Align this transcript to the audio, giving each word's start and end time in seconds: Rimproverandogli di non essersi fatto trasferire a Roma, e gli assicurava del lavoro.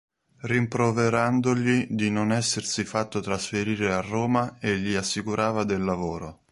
Rimproverandogli 0.41 1.89
di 1.91 2.09
non 2.09 2.31
essersi 2.31 2.85
fatto 2.85 3.19
trasferire 3.19 3.93
a 3.93 4.01
Roma, 4.01 4.57
e 4.59 4.79
gli 4.79 4.95
assicurava 4.95 5.63
del 5.63 5.83
lavoro. 5.83 6.39